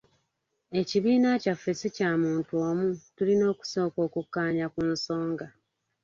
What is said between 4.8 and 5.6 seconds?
nsonga.